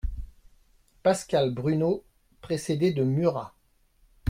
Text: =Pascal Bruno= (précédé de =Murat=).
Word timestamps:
=Pascal 1.03 1.51
Bruno= 1.53 2.01
(précédé 2.41 2.91
de 2.91 3.03
=Murat=). 3.03 3.53